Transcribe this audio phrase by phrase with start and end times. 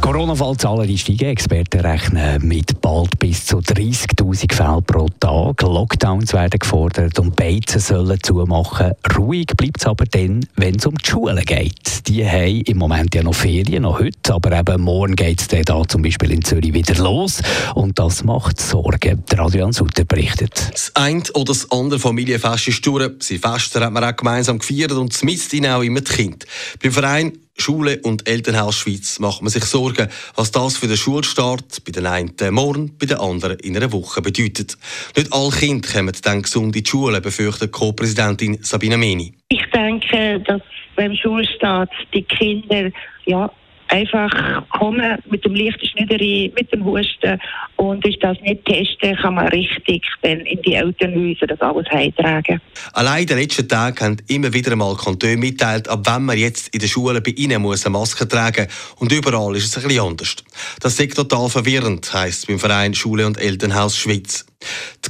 [0.00, 1.28] Corona-Fallzahlen steigen.
[1.28, 5.62] Experten rechnen mit bald bis zu 30.000 Fällen pro Tag.
[5.62, 8.92] Lockdowns werden gefordert und Beizen sollen zumachen.
[9.16, 12.08] Ruhig bleibt es aber dann, wenn es um die Schulen geht.
[12.08, 15.82] Die haben im Moment ja noch Ferien, noch heute, aber eben morgen geht es da
[15.88, 17.42] zum Beispiel in Zürich wieder los.
[17.74, 19.24] Und das macht Sorgen.
[19.30, 20.70] Der Adrian Sutter berichtet.
[20.72, 23.10] Das eine oder das andere Familienfest ist durch.
[23.20, 25.20] Sie Feste hat man auch gemeinsam gefeiert und
[25.52, 26.46] ihnen auch immer die Kinder.
[26.82, 31.84] Beim Verein Schule und Elternhaus Schweiz macht man sich Sorgen, was das für den Schulstart
[31.84, 34.76] bei den einen morgen, bei den anderen in einer Woche bedeutet.
[35.16, 39.32] Nicht alle Kinder kommen dann gesund in die Schule, befürchtet Co-Präsidentin Sabine Meni.
[39.48, 40.62] Ich denke, dass
[40.96, 42.90] beim Schulstart die Kinder
[43.24, 43.50] ja,
[43.88, 44.30] einfach
[44.70, 47.38] kommen mit dem leichten Schnüderi, mit dem Husten
[47.76, 52.60] und ist das nicht testen, kann man richtig dann in die Elternhäuser das alles heimtragen.
[52.92, 56.74] Allein in den letzten Tagen haben immer wieder einmal Kantone mitteilt, ab wann man jetzt
[56.74, 58.66] in der Schule bei ihnen muss eine Maske tragen
[58.98, 60.36] und überall ist es ein bisschen anders.
[60.80, 64.46] Das ist total verwirrend, heisst es beim Verein Schule und Elternhaus Schweiz.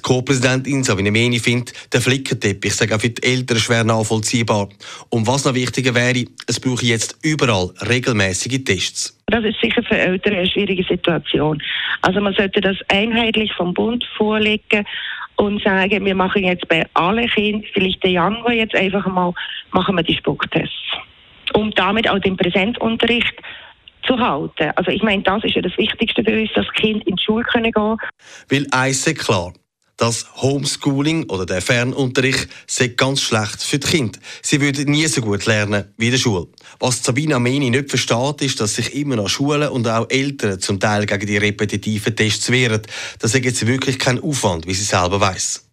[0.07, 4.69] Co-Präsidentin Sabine Meni findet, der Flickenteppich sei auch für die Eltern schwer nachvollziehbar.
[5.11, 9.21] Und was noch wichtiger wäre, es brauche jetzt überall regelmäßige Tests.
[9.27, 11.61] Das ist sicher für Eltern eine schwierige Situation.
[12.03, 14.87] Also man sollte das einheitlich vom Bund vorlegen
[15.39, 19.35] und sagen, wir machen jetzt bei allen Kindern, vielleicht der Januar jetzt einfach mal,
[19.73, 20.73] machen wir die Spucktests.
[21.53, 23.35] Um damit auch den Präsenzunterricht
[24.07, 24.71] zu halten.
[24.77, 27.43] Also ich meine, das ist ja das Wichtigste für uns, dass Kinder in die Schule
[27.43, 27.97] können gehen.
[28.49, 29.53] Weil eins ist klar,
[29.97, 34.19] das Homeschooling oder der Fernunterricht sei ganz schlecht für die Kinder.
[34.43, 36.49] Sie würden nie so gut lernen wie in der Schule.
[36.79, 40.79] Was Sabina Ameni nicht versteht, ist, dass sich immer noch Schulen und auch Eltern zum
[40.79, 42.83] Teil gegen die repetitiven Tests wehren.
[43.19, 45.66] Das ist jetzt wirklich kein Aufwand, wie sie selber weiß.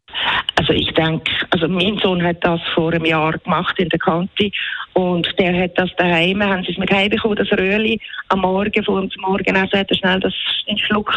[1.04, 4.52] Also denke, also mein Sohn hat das vor einem Jahr gemacht in der Kante
[4.94, 8.00] und der hat das daheim, haben sie es mit heimbekommen, das Röhrli
[8.30, 10.34] am Morgen, vor dem Morgenessen hat er schnell das
[10.68, 11.14] einen Schluck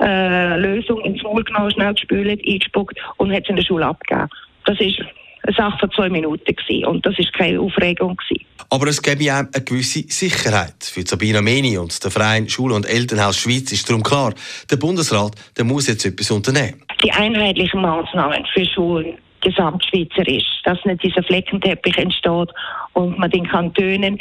[0.00, 4.28] äh, Lösung ins Maul genommen, schnell gespült, eingespuckt und hat es in der Schule abgegeben.
[4.64, 5.00] Das ist
[5.42, 6.84] eine Sache von zwei Minuten gewesen.
[6.86, 8.44] und das ist keine Aufregung gewesen.
[8.70, 10.74] Aber es gäbe auch eine gewisse Sicherheit.
[10.82, 14.34] Für Sabina Meni und der Verein Schule und Elternhaus Schweiz ist darum klar,
[14.70, 16.82] der Bundesrat der muss jetzt etwas unternehmen.
[17.02, 22.50] Die einheitlichen Maßnahmen für Schulen gesamtschweizerisch, dass nicht dieser Fleckenteppich entsteht
[22.94, 24.18] und man den Kantonen,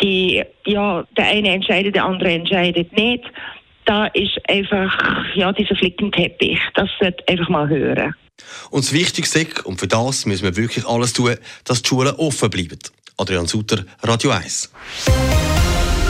[0.00, 3.24] die, ja, der eine entscheidet, der andere entscheidet nicht.
[3.84, 4.96] Da ist einfach,
[5.34, 8.14] ja, dieser Flickenteppich, das sollte einfach mal hören.
[8.70, 12.50] Und das Wichtigste, und für das müssen wir wirklich alles tun, dass die Schulen offen
[12.50, 12.78] bleiben.
[13.18, 14.72] Adrian Sutter, Radio 1.